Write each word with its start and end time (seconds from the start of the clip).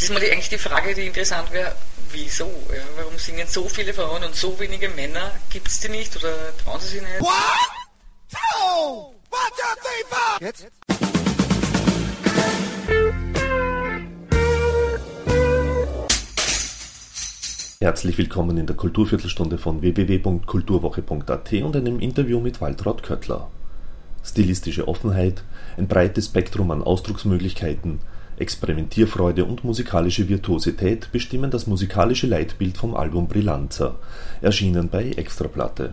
Das 0.00 0.08
ist 0.08 0.14
mal 0.14 0.20
die, 0.20 0.32
eigentlich 0.32 0.48
die 0.48 0.56
Frage, 0.56 0.94
die 0.94 1.08
interessant 1.08 1.52
wäre, 1.52 1.74
wieso? 2.10 2.46
Ja? 2.46 2.80
Warum 2.96 3.18
singen 3.18 3.46
so 3.46 3.68
viele 3.68 3.92
Frauen 3.92 4.24
und 4.24 4.34
so 4.34 4.58
wenige 4.58 4.88
Männer? 4.88 5.30
Gibt 5.50 5.68
es 5.68 5.78
die 5.80 5.90
nicht 5.90 6.16
oder 6.16 6.32
trauen 6.64 6.80
sie 6.80 6.86
sich 6.86 7.02
nicht? 7.02 7.20
What? 7.20 7.30
Two! 8.30 9.12
One, 9.28 9.50
two, 9.58 9.76
three, 9.82 10.02
four! 10.08 10.40
Jetzt? 10.40 10.68
Herzlich 17.82 18.16
willkommen 18.16 18.56
in 18.56 18.66
der 18.66 18.76
Kulturviertelstunde 18.76 19.58
von 19.58 19.82
www.kulturwoche.at 19.82 21.52
und 21.52 21.76
einem 21.76 22.00
Interview 22.00 22.40
mit 22.40 22.62
Waltraud 22.62 23.02
Köttler. 23.02 23.50
Stilistische 24.24 24.88
Offenheit, 24.88 25.42
ein 25.76 25.88
breites 25.88 26.24
Spektrum 26.24 26.70
an 26.70 26.82
Ausdrucksmöglichkeiten, 26.82 28.00
Experimentierfreude 28.40 29.44
und 29.44 29.64
musikalische 29.64 30.28
Virtuosität 30.28 31.12
bestimmen 31.12 31.50
das 31.50 31.66
musikalische 31.66 32.26
Leitbild 32.26 32.78
vom 32.78 32.94
Album 32.94 33.28
Brillanza, 33.28 33.96
erschienen 34.40 34.88
bei 34.88 35.10
Extraplatte. 35.10 35.92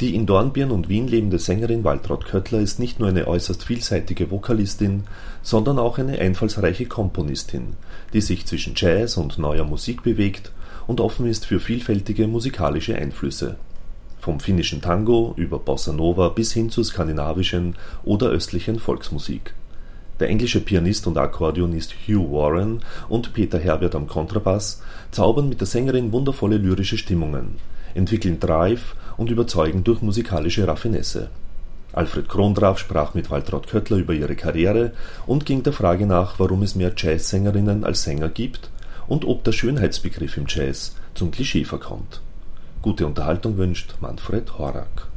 Die 0.00 0.14
in 0.14 0.26
Dornbirn 0.26 0.70
und 0.70 0.88
Wien 0.88 1.08
lebende 1.08 1.38
Sängerin 1.38 1.82
Waltraud 1.82 2.26
Köttler 2.26 2.60
ist 2.60 2.78
nicht 2.78 3.00
nur 3.00 3.08
eine 3.08 3.26
äußerst 3.26 3.64
vielseitige 3.64 4.30
Vokalistin, 4.30 5.04
sondern 5.42 5.78
auch 5.78 5.98
eine 5.98 6.18
einfallsreiche 6.18 6.86
Komponistin, 6.86 7.74
die 8.12 8.20
sich 8.20 8.46
zwischen 8.46 8.74
Jazz 8.76 9.16
und 9.16 9.38
neuer 9.38 9.64
Musik 9.64 10.02
bewegt 10.02 10.52
und 10.86 11.00
offen 11.00 11.26
ist 11.26 11.46
für 11.46 11.60
vielfältige 11.60 12.28
musikalische 12.28 12.94
Einflüsse. 12.94 13.56
Vom 14.20 14.38
finnischen 14.38 14.82
Tango 14.82 15.34
über 15.36 15.58
Bossa 15.58 15.92
Nova 15.92 16.28
bis 16.28 16.52
hin 16.52 16.70
zur 16.70 16.84
skandinavischen 16.84 17.74
oder 18.04 18.28
östlichen 18.28 18.78
Volksmusik 18.78 19.54
der 20.20 20.28
englische 20.28 20.60
Pianist 20.60 21.06
und 21.06 21.18
Akkordeonist 21.18 21.94
Hugh 22.06 22.30
Warren 22.32 22.80
und 23.08 23.32
Peter 23.34 23.58
Herbert 23.58 23.94
am 23.94 24.06
Kontrabass 24.06 24.82
zaubern 25.10 25.48
mit 25.48 25.60
der 25.60 25.66
Sängerin 25.66 26.12
wundervolle 26.12 26.56
lyrische 26.56 26.98
Stimmungen, 26.98 27.56
entwickeln 27.94 28.40
Drive 28.40 28.94
und 29.16 29.30
überzeugen 29.30 29.84
durch 29.84 30.02
musikalische 30.02 30.66
Raffinesse. 30.66 31.28
Alfred 31.92 32.28
Krondraff 32.28 32.78
sprach 32.78 33.14
mit 33.14 33.30
Waltraud 33.30 33.68
Köttler 33.68 33.96
über 33.96 34.12
ihre 34.12 34.36
Karriere 34.36 34.92
und 35.26 35.46
ging 35.46 35.62
der 35.62 35.72
Frage 35.72 36.06
nach, 36.06 36.38
warum 36.38 36.62
es 36.62 36.74
mehr 36.74 36.92
Jazzsängerinnen 36.94 37.84
als 37.84 38.02
Sänger 38.02 38.28
gibt 38.28 38.70
und 39.06 39.24
ob 39.24 39.44
der 39.44 39.52
Schönheitsbegriff 39.52 40.36
im 40.36 40.44
Jazz 40.46 40.94
zum 41.14 41.30
Klischee 41.30 41.64
verkommt. 41.64 42.20
Gute 42.82 43.06
Unterhaltung 43.06 43.56
wünscht 43.56 43.94
Manfred 44.00 44.58
Horak. 44.58 45.08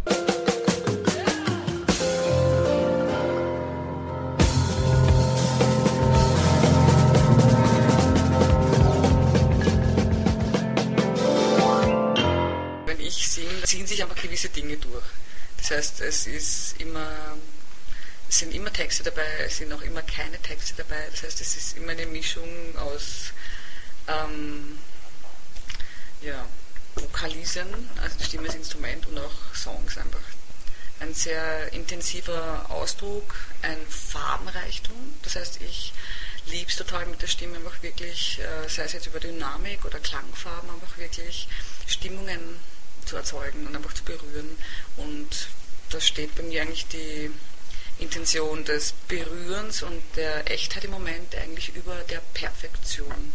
Gewisse 14.39 14.49
Dinge 14.49 14.77
durch. 14.77 15.05
Das 15.57 15.71
heißt, 15.71 16.01
es 16.01 16.27
ist 16.27 16.79
immer, 16.79 17.37
sind 18.29 18.53
immer 18.53 18.71
Texte 18.71 19.03
dabei, 19.03 19.27
es 19.45 19.57
sind 19.57 19.73
auch 19.73 19.81
immer 19.81 20.01
keine 20.01 20.41
Texte 20.41 20.75
dabei. 20.77 21.07
Das 21.11 21.23
heißt, 21.23 21.41
es 21.41 21.57
ist 21.57 21.77
immer 21.77 21.91
eine 21.91 22.05
Mischung 22.05 22.47
aus 22.77 23.33
ähm, 24.07 24.79
ja, 26.21 26.47
Vokalisen, 26.95 27.67
also 28.01 28.17
die 28.17 28.23
Stimme 28.23 28.47
als 28.47 28.55
Instrument 28.55 29.05
und 29.07 29.19
auch 29.19 29.53
Songs 29.53 29.97
einfach. 29.97 30.21
Ein 31.01 31.13
sehr 31.13 31.71
intensiver 31.73 32.65
Ausdruck, 32.69 33.35
ein 33.61 33.79
Farbenreichtum. 33.87 35.15
Das 35.23 35.35
heißt, 35.35 35.59
ich 35.61 35.93
liebe 36.45 36.69
es 36.69 36.77
total 36.77 37.05
mit 37.07 37.21
der 37.21 37.27
Stimme 37.27 37.57
einfach 37.57 37.81
wirklich, 37.83 38.39
äh, 38.39 38.69
sei 38.69 38.83
es 38.83 38.93
jetzt 38.93 39.07
über 39.07 39.19
Dynamik 39.19 39.83
oder 39.83 39.99
Klangfarben, 39.99 40.69
einfach 40.69 40.97
wirklich 40.97 41.47
Stimmungen 41.87 42.59
zu 43.09 43.17
erzeugen 43.17 43.65
und 43.67 43.75
einfach 43.75 43.93
zu 43.93 44.03
berühren. 44.03 44.55
Und 44.97 45.49
da 45.89 45.99
steht 45.99 46.35
bei 46.35 46.43
mir 46.43 46.61
eigentlich 46.61 46.87
die 46.87 47.31
Intention 47.97 48.63
des 48.63 48.93
Berührens 49.07 49.83
und 49.83 50.01
der 50.15 50.49
Echtheit 50.49 50.85
im 50.85 50.91
Moment 50.91 51.35
eigentlich 51.35 51.75
über 51.75 51.95
der 52.09 52.21
Perfektion. 52.33 53.33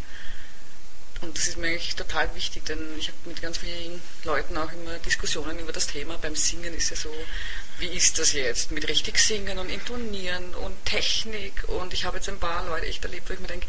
Und 1.21 1.39
das 1.39 1.49
ist 1.49 1.57
mir 1.57 1.69
eigentlich 1.69 1.95
total 1.97 2.35
wichtig, 2.35 2.65
denn 2.67 2.79
ich 2.99 3.09
habe 3.09 3.19
mit 3.27 3.41
ganz 3.41 3.59
vielen 3.59 4.01
Leuten 4.25 4.57
auch 4.57 4.71
immer 4.73 4.99
Diskussionen 4.99 5.59
über 5.59 5.73
das 5.73 5.87
Thema. 5.87 6.19
Beim 6.19 6.37
Singen 6.37 6.75
ist 6.75 6.91
ja 6.91 6.97
so, 6.97 7.11
wie 7.79 7.89
ist 7.89 8.19
das 8.19 8.33
jetzt 8.33 8.71
mit 8.73 8.89
richtig 8.89 9.19
Singen 9.19 9.59
und 9.59 9.71
Intonieren 9.71 10.55
und 10.55 10.85
Technik? 10.85 11.65
Und 11.69 11.95
ich 11.95 12.05
habe 12.05 12.19
jetzt 12.19 12.29
ein 12.29 12.39
paar 12.39 12.67
Leute 12.67 12.87
echt 12.87 13.05
erlebt, 13.05 13.29
wo 13.29 13.35
ich 13.35 13.41
mir 13.41 13.47
denke, 13.47 13.67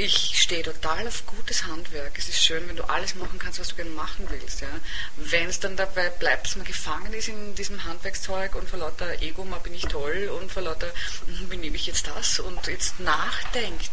ich 0.00 0.40
stehe 0.40 0.62
total 0.62 1.06
auf 1.06 1.26
gutes 1.26 1.66
Handwerk. 1.66 2.12
Es 2.16 2.26
ist 2.26 2.42
schön, 2.42 2.66
wenn 2.66 2.76
du 2.76 2.84
alles 2.84 3.14
machen 3.16 3.38
kannst, 3.38 3.60
was 3.60 3.68
du 3.68 3.74
gerne 3.74 3.90
machen 3.90 4.26
willst. 4.30 4.62
Ja. 4.62 4.68
Wenn 5.16 5.46
es 5.50 5.60
dann 5.60 5.76
dabei 5.76 6.08
bleibt, 6.08 6.46
dass 6.46 6.56
man 6.56 6.64
gefangen 6.64 7.12
ist 7.12 7.28
in 7.28 7.54
diesem 7.54 7.84
Handwerkszeug 7.84 8.54
und 8.54 8.68
vor 8.68 8.78
lauter 8.78 9.20
Ego, 9.20 9.44
mal 9.44 9.60
bin 9.60 9.74
ich 9.74 9.82
toll 9.82 10.30
und 10.40 10.50
vor 10.50 10.62
lauter, 10.62 10.90
hm, 11.26 11.50
wie 11.50 11.58
nehme 11.58 11.76
ich 11.76 11.86
jetzt 11.86 12.06
das 12.06 12.40
und 12.40 12.66
jetzt 12.66 12.98
nachdenkt 12.98 13.90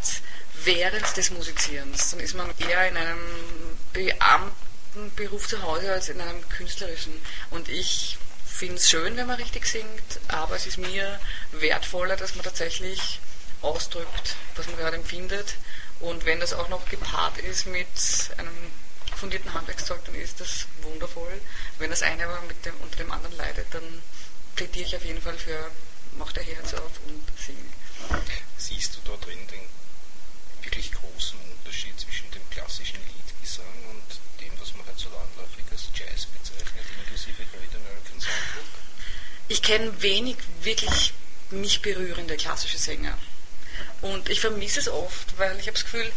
während 0.64 1.18
des 1.18 1.30
Musizierens, 1.32 2.12
dann 2.12 2.22
ist 2.22 2.36
man 2.36 2.50
eher 2.58 2.88
in 2.88 2.96
einem 2.96 3.20
Beamtenberuf 3.92 5.50
zu 5.50 5.62
Hause 5.62 5.92
als 5.92 6.08
in 6.08 6.22
einem 6.22 6.48
künstlerischen. 6.48 7.14
Und 7.50 7.68
ich 7.68 8.18
finde 8.46 8.76
es 8.76 8.90
schön, 8.90 9.18
wenn 9.18 9.28
man 9.28 9.36
richtig 9.36 9.66
singt, 9.66 10.20
aber 10.30 10.56
es 10.56 10.68
ist 10.68 10.78
mir 10.78 11.20
wertvoller, 11.52 12.16
dass 12.16 12.36
man 12.36 12.46
tatsächlich 12.46 13.20
ausdrückt, 13.62 14.36
was 14.56 14.68
man 14.68 14.78
gerade 14.78 14.96
empfindet 14.96 15.56
und 16.00 16.26
wenn 16.26 16.40
das 16.40 16.54
auch 16.54 16.70
noch 16.70 16.88
gepaart 16.90 17.38
ist 17.40 17.66
mit 17.66 17.88
einem 18.38 18.56
fundierten 19.16 19.54
Handwerkszeug, 19.54 20.04
dann 20.06 20.16
ist 20.16 20.40
das 20.40 20.68
wundervoll. 20.82 21.42
Wenn 21.80 21.90
das 21.90 22.04
eine 22.04 22.26
aber 22.26 22.42
mit 22.48 22.64
dem, 22.66 22.76
unter 22.82 22.98
dem 22.98 23.12
anderen 23.12 23.36
leidet, 23.38 23.68
dann 23.72 24.02
plädiere 24.56 24.86
ich 24.86 24.96
auf 24.96 25.06
jeden 25.06 25.22
Fall 25.22 25.38
für 25.38 25.72
mach 26.18 26.32
der 26.32 26.44
Herz 26.44 26.74
auf 26.74 26.92
und 27.06 27.24
sing. 27.40 27.58
Siehst 28.58 28.96
du 28.96 29.00
da 29.12 29.18
drin 29.18 29.40
den 29.52 29.62
wirklich 30.64 30.92
großen 30.92 31.40
Unterschied 31.52 32.00
zwischen 32.00 32.30
dem 32.32 32.42
klassischen 32.50 33.00
Liedgesang 33.06 33.66
und 33.92 34.42
dem, 34.42 34.52
was 34.60 34.74
man 34.76 34.86
halt 34.86 35.00
so 35.00 35.10
landläufig 35.10 35.66
als 35.72 35.90
Jazz 35.94 36.26
bezeichnet, 36.26 36.86
inklusive 37.00 37.44
Great 37.52 37.76
American 37.76 38.20
Songbook? 38.20 38.66
Ich 39.48 39.62
kenne 39.62 40.02
wenig 40.02 40.38
wirklich 40.62 41.14
mich 41.50 41.82
berührende 41.82 42.36
klassische 42.36 42.78
Sänger. 42.78 43.18
Und 44.02 44.30
ich 44.30 44.40
vermisse 44.40 44.80
es 44.80 44.90
oft, 44.90 45.38
weil 45.38 45.58
ich 45.60 45.68
habe 45.68 45.74
das 45.74 45.84
Gefühl, 45.84 46.12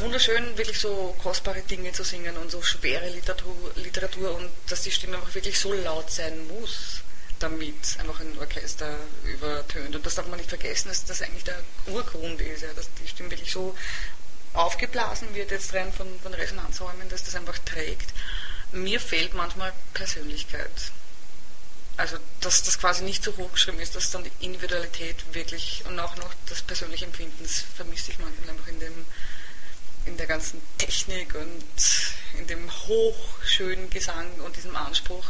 wunderschön, 0.00 0.56
wirklich 0.58 0.78
so 0.78 1.16
kostbare 1.22 1.62
Dinge 1.62 1.92
zu 1.92 2.04
singen 2.04 2.36
und 2.36 2.50
so 2.50 2.62
schwere 2.62 3.08
Literatur, 3.08 3.72
Literatur 3.76 4.36
und 4.36 4.50
dass 4.68 4.82
die 4.82 4.90
Stimme 4.90 5.16
einfach 5.16 5.34
wirklich 5.34 5.58
so 5.58 5.72
laut 5.72 6.10
sein 6.10 6.46
muss, 6.48 7.00
damit 7.38 7.74
einfach 7.98 8.20
ein 8.20 8.36
Orchester 8.38 8.96
übertönt. 9.24 9.96
Und 9.96 10.04
das 10.04 10.14
darf 10.14 10.26
man 10.26 10.38
nicht 10.38 10.50
vergessen, 10.50 10.88
dass 10.88 11.04
das 11.04 11.22
eigentlich 11.22 11.44
der 11.44 11.60
Urgrund 11.86 12.40
ist, 12.40 12.62
ja, 12.62 12.72
dass 12.74 12.88
die 13.02 13.08
Stimme 13.08 13.30
wirklich 13.30 13.52
so 13.52 13.74
aufgeblasen 14.52 15.34
wird 15.34 15.50
jetzt 15.50 15.72
rein 15.72 15.92
von, 15.92 16.06
von 16.20 16.34
Resonanzräumen, 16.34 17.08
dass 17.08 17.24
das 17.24 17.34
einfach 17.34 17.58
trägt. 17.60 18.12
Mir 18.72 19.00
fehlt 19.00 19.32
manchmal 19.34 19.72
Persönlichkeit 19.94 20.70
also 21.96 22.16
dass 22.40 22.62
das 22.62 22.78
quasi 22.78 23.04
nicht 23.04 23.22
so 23.22 23.36
hochgeschrieben 23.36 23.80
ist, 23.80 23.94
dass 23.94 24.10
dann 24.10 24.24
die 24.24 24.44
Individualität 24.44 25.16
wirklich 25.32 25.84
und 25.86 25.98
auch 26.00 26.16
noch 26.16 26.32
das 26.46 26.62
persönliche 26.62 27.04
Empfinden, 27.04 27.46
vermisse 27.76 28.12
ich 28.12 28.18
manchmal 28.18 28.50
einfach 28.50 28.68
in 28.68 28.80
dem 28.80 29.04
in 30.04 30.16
der 30.16 30.26
ganzen 30.26 30.60
Technik 30.78 31.34
und 31.34 31.64
in 32.38 32.46
dem 32.46 32.70
hochschönen 32.88 33.88
Gesang 33.90 34.28
und 34.44 34.56
diesem 34.56 34.74
Anspruch. 34.74 35.26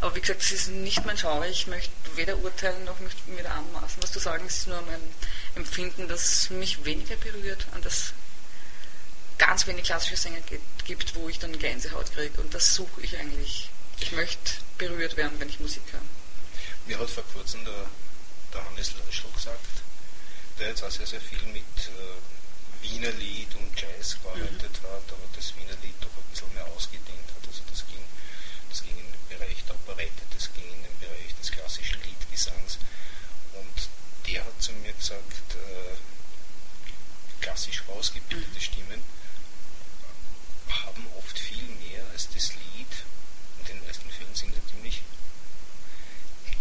Aber 0.00 0.14
wie 0.16 0.20
gesagt, 0.20 0.40
das 0.40 0.50
ist 0.50 0.68
nicht 0.68 1.04
mein 1.04 1.16
Genre. 1.16 1.46
Ich 1.48 1.66
möchte 1.66 1.92
weder 2.16 2.36
urteilen 2.38 2.84
noch 2.84 2.98
möchte 3.00 3.30
mir 3.30 3.44
da 3.44 3.52
anmaßen, 3.52 4.02
was 4.02 4.12
zu 4.12 4.18
sagen. 4.18 4.44
Es 4.46 4.58
ist 4.58 4.68
nur 4.68 4.80
mein 4.82 5.00
Empfinden, 5.54 6.08
das 6.08 6.50
mich 6.50 6.84
weniger 6.84 7.16
berührt 7.16 7.66
und 7.74 7.84
das 7.84 8.12
ganz 9.38 9.66
wenig 9.66 9.84
klassische 9.84 10.16
Sänger 10.16 10.40
gibt, 10.84 11.14
wo 11.14 11.28
ich 11.28 11.38
dann 11.38 11.56
Gänsehaut 11.58 12.12
kriege. 12.12 12.40
Und 12.40 12.52
das 12.52 12.74
suche 12.74 13.02
ich 13.02 13.16
eigentlich. 13.18 13.70
Ich 14.00 14.12
möchte 14.12 14.52
berührt 14.78 15.16
werden, 15.16 15.38
wenn 15.40 15.48
ich 15.48 15.60
Musik 15.60 15.82
höre. 15.90 16.00
Mir 16.86 16.98
hat 16.98 17.10
vor 17.10 17.24
kurzem 17.32 17.64
der, 17.64 17.86
der 18.52 18.64
Hannes 18.64 18.92
Löschl 19.04 19.30
gesagt, 19.34 19.82
der 20.58 20.68
jetzt 20.68 20.82
auch 20.82 20.90
sehr, 20.90 21.06
sehr 21.06 21.20
viel 21.20 21.42
mit 21.48 21.64
äh, 21.64 22.82
Wiener 22.82 23.10
Lied 23.12 23.54
und 23.56 23.80
Jazz 23.80 24.16
gearbeitet 24.22 24.80
mhm. 24.82 24.86
hat, 24.86 25.06
aber 25.08 25.26
das 25.34 25.54
Wiener 25.56 25.76
Lied 25.82 25.94
doch 26.00 26.14
ein 26.16 26.30
bisschen 26.30 26.52
mehr 26.54 26.66
ausgedehnt 26.66 27.28
hat. 27.34 27.48
Also 27.48 27.62
das 27.68 27.86
ging, 27.88 28.04
das 28.68 28.82
ging 28.82 28.96
in 28.96 29.10
den 29.10 29.28
Bereich 29.28 29.64
der 29.64 29.74
Operette, 29.74 30.22
das 30.34 30.52
ging 30.54 30.64
in 30.64 30.82
den 30.82 30.98
Bereich 31.00 31.34
des 31.40 31.50
klassischen 31.50 32.00
Liedgesangs. 32.02 32.78
Und 33.54 33.88
der 34.28 34.44
hat 34.44 34.62
zu 34.62 34.72
mir 34.74 34.92
gesagt, 34.92 35.54
äh, 35.54 35.96
klassisch 37.40 37.82
ausgebildete 37.88 38.54
mhm. 38.54 38.60
Stimmen 38.60 39.02
haben 40.68 41.06
oft 41.18 41.38
viel 41.38 41.66
mehr 41.82 42.04
als 42.12 42.28
das 42.30 42.52
Lied 42.54 42.92
in 43.70 43.78
den 43.78 43.86
meisten 43.86 44.10
Fällen 44.10 44.34
sind 44.34 44.54
natürlich 44.64 45.02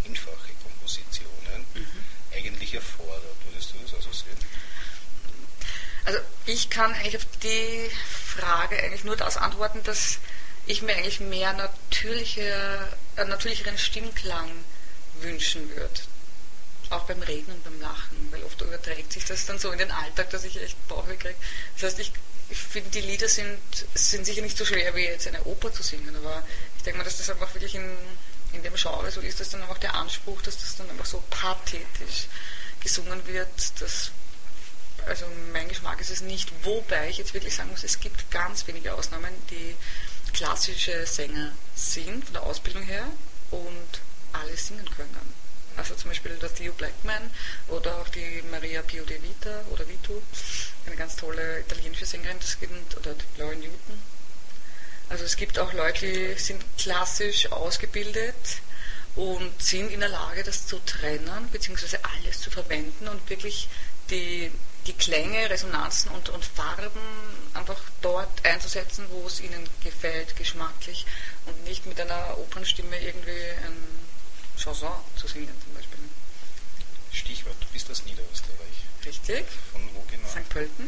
einfache 0.05 0.51
Kompositionen 0.63 1.65
mhm. 1.73 1.85
eigentlich 2.33 2.73
erfordert. 2.73 3.35
Würdest 3.49 3.73
du 3.73 3.79
das 3.83 3.93
also 3.95 4.11
sehen? 4.11 4.37
Also 6.05 6.19
ich 6.45 6.55
ich 6.65 6.69
kann 6.69 6.93
eigentlich 6.93 7.17
auf 7.17 7.25
die 7.43 7.89
Frage 8.35 8.81
eigentlich 8.81 9.03
nur 9.03 9.15
das 9.15 9.37
antworten, 9.37 9.81
dass 9.83 10.19
ich 10.65 10.81
mir 10.81 10.95
eigentlich 10.95 11.19
mehr 11.19 11.53
natürliche, 11.53 12.87
äh, 13.15 13.25
natürlicheren 13.25 13.77
Stimmklang 13.77 14.51
wünschen 15.21 15.69
würde. 15.69 16.01
Auch 16.89 17.03
beim 17.03 17.21
Reden 17.21 17.51
und 17.51 17.63
beim 17.63 17.79
Lachen, 17.81 18.27
weil 18.31 18.43
oft 18.43 18.61
überträgt 18.61 19.13
sich 19.13 19.25
das 19.25 19.45
dann 19.45 19.57
so 19.59 19.71
in 19.71 19.79
den 19.79 19.91
Alltag, 19.91 20.29
dass 20.29 20.43
ich 20.43 20.61
echt 20.61 20.87
Bauchweh 20.87 21.15
kriege. 21.15 21.35
Das 21.75 21.83
heißt, 21.83 21.99
ich, 21.99 22.11
ich 22.49 22.57
finde, 22.57 22.89
die 22.91 23.01
Lieder 23.01 23.27
sind, 23.27 23.59
sind 23.93 24.25
sicher 24.25 24.41
nicht 24.41 24.57
so 24.57 24.65
schwer 24.65 24.95
wie 24.95 25.05
jetzt 25.05 25.27
eine 25.27 25.43
Oper 25.43 25.71
zu 25.73 25.83
singen, 25.83 26.15
aber 26.15 26.43
ich 26.77 26.83
denke 26.83 26.99
mal, 26.99 27.03
dass 27.03 27.17
das 27.17 27.29
einfach 27.29 27.53
wirklich 27.53 27.75
in, 27.75 27.97
in 28.53 28.63
dem 28.63 28.75
Genre 28.75 29.09
so 29.11 29.21
ist, 29.21 29.39
dass 29.39 29.49
dann 29.49 29.61
einfach 29.61 29.79
der 29.79 29.95
Anspruch, 29.95 30.41
dass 30.41 30.59
das 30.59 30.75
dann 30.75 30.89
einfach 30.89 31.05
so 31.05 31.23
pathetisch 31.29 32.27
gesungen 32.81 33.25
wird, 33.27 33.49
das 33.79 34.11
also 35.07 35.25
mein 35.51 35.67
Geschmack 35.67 36.01
ist 36.01 36.09
es 36.09 36.21
nicht, 36.21 36.51
wobei 36.63 37.09
ich 37.09 37.17
jetzt 37.17 37.33
wirklich 37.33 37.55
sagen 37.55 37.69
muss, 37.69 37.83
es 37.83 37.99
gibt 37.99 38.31
ganz 38.31 38.65
wenige 38.67 38.93
Ausnahmen, 38.93 39.31
die 39.49 39.75
klassische 40.33 41.05
Sänger 41.05 41.51
sind, 41.75 42.25
von 42.25 42.33
der 42.33 42.43
Ausbildung 42.43 42.83
her, 42.83 43.05
und 43.51 44.01
alle 44.33 44.57
singen 44.57 44.89
können. 44.95 45.33
Also 45.77 45.95
zum 45.95 46.09
Beispiel 46.09 46.35
der 46.37 46.53
Theo 46.53 46.73
Blackman 46.73 47.29
oder 47.67 47.97
auch 47.97 48.07
die 48.09 48.43
Maria 48.49 48.81
Pio 48.81 49.03
de 49.03 49.21
Vita 49.21 49.61
oder 49.71 49.87
Vito, 49.87 50.21
eine 50.85 50.95
ganz 50.95 51.15
tolle 51.15 51.59
italienische 51.61 52.05
Sängerin, 52.05 52.37
das 52.39 52.59
gibt, 52.59 52.97
oder 52.97 53.13
die 53.13 53.41
Laura 53.41 53.55
Newton. 53.55 54.01
Also 55.09 55.23
es 55.23 55.35
gibt 55.35 55.59
auch 55.59 55.73
Leute, 55.73 56.05
die 56.05 56.33
sind 56.39 56.63
klassisch 56.77 57.51
ausgebildet 57.51 58.35
und 59.15 59.61
sind 59.61 59.91
in 59.91 59.99
der 59.99 60.09
Lage, 60.09 60.43
das 60.43 60.65
zu 60.65 60.79
trennen, 60.79 61.49
beziehungsweise 61.51 61.99
alles 62.03 62.41
zu 62.41 62.49
verwenden 62.49 63.07
und 63.07 63.29
wirklich 63.29 63.69
die 64.09 64.51
die 64.87 64.93
Klänge, 64.93 65.49
Resonanzen 65.49 66.11
und, 66.11 66.29
und 66.29 66.45
Farben 66.45 67.01
einfach 67.53 67.79
dort 68.01 68.45
einzusetzen, 68.45 69.05
wo 69.09 69.25
es 69.25 69.39
ihnen 69.39 69.67
gefällt, 69.83 70.35
geschmacklich 70.35 71.05
und 71.47 71.63
nicht 71.65 71.85
mit 71.85 71.99
einer 71.99 72.37
Opernstimme 72.37 72.99
irgendwie 72.99 73.31
ein 73.31 74.04
Chanson 74.57 74.91
zu 75.15 75.27
singen 75.27 75.53
zum 75.63 75.73
Beispiel. 75.73 75.99
Stichwort, 77.11 77.55
du 77.59 77.67
bist 77.73 77.89
aus 77.89 78.03
Niederösterreich. 78.05 79.05
Richtig. 79.05 79.45
Von 79.71 79.81
wo 79.93 80.03
genau? 80.09 80.27
St. 80.27 80.49
Pölten. 80.49 80.87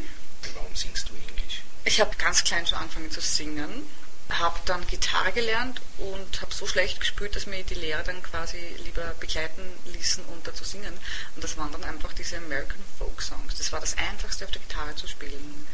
Warum 0.54 0.74
singst 0.74 1.08
du 1.08 1.14
Englisch? 1.14 1.62
Ich 1.84 2.00
habe 2.00 2.14
ganz 2.16 2.44
klein 2.44 2.66
schon 2.66 2.78
angefangen 2.78 3.10
zu 3.10 3.20
singen 3.20 3.84
habe 4.30 4.58
dann 4.66 4.86
Gitarre 4.86 5.32
gelernt 5.32 5.80
und 5.98 6.42
habe 6.42 6.52
so 6.52 6.66
schlecht 6.66 7.00
gespielt, 7.00 7.34
dass 7.34 7.46
mir 7.46 7.62
die 7.62 7.74
Lehrer 7.74 8.02
dann 8.02 8.22
quasi 8.22 8.58
lieber 8.84 9.14
begleiten 9.20 9.62
ließen 9.86 10.24
und 10.26 10.46
dazu 10.46 10.64
singen. 10.64 10.92
Und 11.34 11.42
das 11.44 11.56
waren 11.56 11.72
dann 11.72 11.84
einfach 11.84 12.12
diese 12.12 12.36
American 12.36 12.82
Folk 12.98 13.22
Songs. 13.22 13.56
Das 13.56 13.72
war 13.72 13.80
das 13.80 13.96
Einfachste 13.96 14.44
auf 14.44 14.50
der 14.50 14.60
Gitarre 14.60 14.94
zu 14.96 15.08
spielen. 15.08 15.66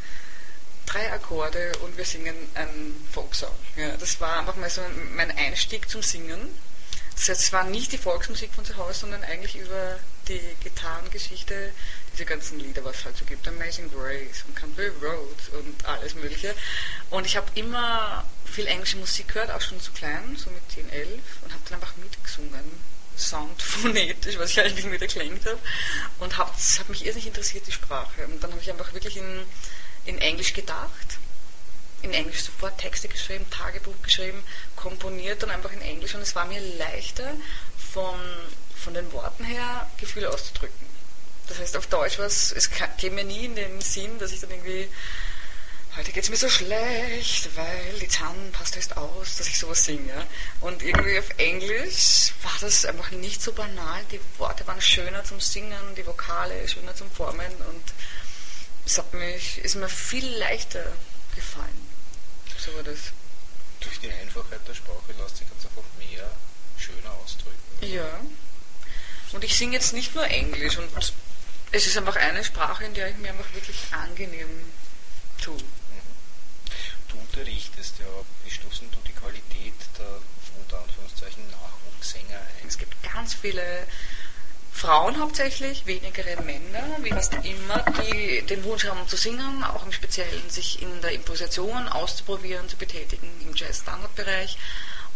Drei 0.86 1.12
Akkorde 1.12 1.72
und 1.78 1.96
wir 1.96 2.04
singen 2.04 2.36
einen 2.54 3.08
Folksong. 3.10 3.54
Ja, 3.76 3.96
das 3.96 4.20
war 4.20 4.38
einfach 4.38 4.56
mal 4.56 4.70
so 4.70 4.82
mein 5.14 5.36
Einstieg 5.36 5.88
zum 5.88 6.02
Singen. 6.02 6.48
Das 7.14 7.28
heißt, 7.28 7.42
es 7.42 7.52
war 7.52 7.64
nicht 7.64 7.92
die 7.92 7.98
Volksmusik 7.98 8.52
von 8.52 8.64
zu 8.64 8.76
Hause, 8.76 9.00
sondern 9.00 9.22
eigentlich 9.24 9.56
über 9.56 9.98
die 10.28 10.40
Gitarrengeschichte, 10.62 11.72
diese 12.12 12.24
ganzen 12.24 12.58
Lieder, 12.58 12.84
was 12.84 12.98
es 12.98 13.04
halt 13.04 13.16
so 13.16 13.24
gibt, 13.24 13.46
Amazing 13.46 13.90
Grace 13.90 14.44
und 14.46 14.56
Country 14.56 14.88
Road 15.02 15.36
und 15.58 15.84
alles 15.84 16.14
Mögliche. 16.14 16.54
Und 17.10 17.26
ich 17.26 17.36
habe 17.36 17.46
immer 17.54 18.24
viel 18.44 18.66
englische 18.66 18.96
Musik 18.96 19.28
gehört, 19.28 19.50
auch 19.50 19.60
schon 19.60 19.80
zu 19.80 19.92
klein, 19.92 20.36
so 20.36 20.50
mit 20.50 20.62
10, 20.72 20.90
11 20.90 21.08
und 21.42 21.52
habe 21.52 21.62
dann 21.68 21.74
einfach 21.74 21.96
mitgesungen. 21.96 22.94
Sound 23.16 23.62
phonetisch, 23.62 24.38
was 24.38 24.50
ich 24.50 24.60
eigentlich 24.60 24.86
mit 24.86 25.00
erklingt 25.00 25.46
habe. 25.46 25.58
Und 26.18 26.36
hab, 26.36 26.52
das 26.52 26.80
hat 26.80 26.88
mich 26.88 27.04
irrsinnig 27.04 27.28
interessiert, 27.28 27.66
die 27.66 27.72
Sprache. 27.72 28.26
Und 28.26 28.42
dann 28.42 28.50
habe 28.50 28.60
ich 28.60 28.70
einfach 28.70 28.92
wirklich 28.92 29.16
in, 29.16 29.44
in 30.04 30.18
Englisch 30.18 30.52
gedacht, 30.52 31.18
in 32.04 32.12
Englisch 32.12 32.42
sofort 32.42 32.78
Texte 32.78 33.08
geschrieben, 33.08 33.46
Tagebuch 33.50 33.94
geschrieben, 34.02 34.42
komponiert 34.76 35.42
dann 35.42 35.50
einfach 35.50 35.72
in 35.72 35.82
Englisch 35.82 36.14
und 36.14 36.20
es 36.20 36.34
war 36.34 36.44
mir 36.46 36.60
leichter, 36.78 37.32
von, 37.92 38.18
von 38.76 38.94
den 38.94 39.10
Worten 39.12 39.44
her 39.44 39.88
Gefühle 39.98 40.30
auszudrücken. 40.30 40.86
Das 41.48 41.58
heißt, 41.58 41.76
auf 41.76 41.86
Deutsch 41.86 42.18
war 42.18 42.26
es, 42.26 42.52
es 42.52 42.70
käme 42.70 43.16
mir 43.16 43.24
nie 43.24 43.44
in 43.44 43.54
den 43.54 43.80
Sinn, 43.80 44.18
dass 44.18 44.32
ich 44.32 44.40
dann 44.40 44.50
irgendwie 44.50 44.88
heute 45.96 46.10
geht 46.10 46.24
es 46.24 46.30
mir 46.30 46.36
so 46.36 46.48
schlecht, 46.48 47.56
weil 47.56 47.98
die 48.00 48.08
Zahnpasta 48.08 48.78
ist 48.78 48.96
aus, 48.96 49.36
dass 49.36 49.46
ich 49.46 49.58
sowas 49.58 49.84
singe. 49.84 50.26
Und 50.60 50.82
irgendwie 50.82 51.18
auf 51.18 51.30
Englisch 51.36 52.32
war 52.42 52.56
das 52.60 52.84
einfach 52.84 53.10
nicht 53.12 53.40
so 53.40 53.52
banal. 53.52 54.02
Die 54.10 54.20
Worte 54.38 54.66
waren 54.66 54.80
schöner 54.80 55.22
zum 55.24 55.40
Singen, 55.40 55.94
die 55.96 56.06
Vokale 56.06 56.66
schöner 56.68 56.94
zum 56.96 57.10
Formen 57.10 57.52
und 57.68 57.84
es 58.86 58.98
hat 58.98 59.14
mich, 59.14 59.58
ist 59.58 59.76
mir 59.76 59.88
viel 59.88 60.26
leichter 60.36 60.84
gefallen. 61.34 61.93
So 62.64 62.74
war 62.74 62.82
das. 62.82 63.12
Durch 63.80 64.00
die 64.00 64.10
Einfachheit 64.10 64.66
der 64.66 64.74
Sprache 64.74 65.12
lässt 65.18 65.36
sich 65.36 65.48
ganz 65.48 65.66
einfach 65.66 65.84
mehr 65.98 66.30
schöner 66.78 67.12
ausdrücken. 67.22 67.58
Ja. 67.82 68.20
Und 69.32 69.44
ich 69.44 69.56
singe 69.56 69.74
jetzt 69.74 69.92
nicht 69.92 70.14
nur 70.14 70.26
Englisch 70.26 70.78
und 70.78 70.88
es 71.72 71.86
ist 71.86 71.98
einfach 71.98 72.16
eine 72.16 72.44
Sprache, 72.44 72.84
in 72.84 72.94
der 72.94 73.10
ich 73.10 73.16
mir 73.18 73.30
einfach 73.30 73.52
wirklich 73.52 73.76
angenehm 73.92 74.48
tue 75.42 75.58
du 77.14 77.20
unterrichtest 77.20 77.98
ja, 77.98 78.06
wie 78.44 78.50
stoßen 78.50 78.90
du 78.90 78.98
die 79.06 79.12
Qualität 79.12 79.74
der 79.98 80.20
unter 80.60 80.80
Anführungszeichen 80.80 81.44
Nachwuchssänger 81.50 82.38
ein? 82.38 82.68
Es 82.68 82.78
gibt 82.78 82.94
ganz 83.02 83.34
viele 83.34 83.86
Frauen 84.84 85.18
hauptsächlich, 85.18 85.86
wenigere 85.86 86.42
Männer, 86.42 86.84
wie 87.00 87.08
fast 87.08 87.32
immer, 87.42 87.82
die 88.02 88.42
den 88.42 88.62
Wunsch 88.64 88.84
haben 88.84 89.08
zu 89.08 89.16
singen, 89.16 89.64
auch 89.64 89.82
im 89.86 89.92
Speziellen 89.92 90.50
sich 90.50 90.82
in 90.82 91.00
der 91.00 91.12
Improvisation 91.12 91.88
auszuprobieren, 91.88 92.68
zu 92.68 92.76
betätigen 92.76 93.30
im 93.40 93.54
Jazz-Standard-Bereich. 93.54 94.58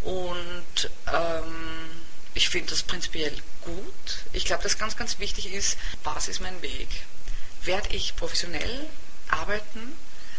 Und 0.05 0.91
ähm, 1.13 1.91
ich 2.33 2.49
finde 2.49 2.71
das 2.71 2.83
prinzipiell 2.83 3.35
gut. 3.61 4.25
Ich 4.33 4.47
glaube, 4.47 4.63
dass 4.63 4.79
ganz, 4.79 4.97
ganz 4.97 5.19
wichtig 5.19 5.53
ist, 5.53 5.77
was 6.03 6.29
ist 6.29 6.41
mein 6.41 6.63
Weg? 6.63 6.89
Werde 7.65 7.91
ich 7.91 8.17
professionell 8.17 8.87
arbeiten? 9.29 9.93